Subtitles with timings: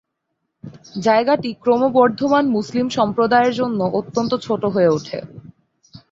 [0.99, 5.19] জায়গাটি ক্রমবর্ধমান মুসলিম সম্প্রদায়ের জন্য অত্যন্ত ছোট হয়ে ওঠে।